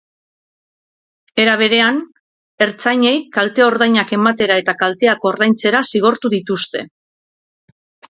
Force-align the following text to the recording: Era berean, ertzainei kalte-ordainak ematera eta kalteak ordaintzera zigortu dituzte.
Era 1.41 1.51
berean, 1.61 1.99
ertzainei 2.65 3.13
kalte-ordainak 3.35 4.13
ematera 4.17 4.57
eta 4.63 4.75
kalteak 4.79 5.29
ordaintzera 5.33 5.83
zigortu 5.93 6.33
dituzte. 6.37 6.83